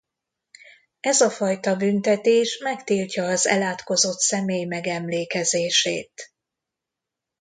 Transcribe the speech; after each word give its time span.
Ez 0.99 1.21
a 1.21 1.29
fajta 1.29 1.75
büntetés 1.75 2.57
megtiltja 2.63 3.25
az 3.25 3.47
elátkozott 3.47 4.19
személy 4.19 4.63
megemlékezését. 4.65 6.33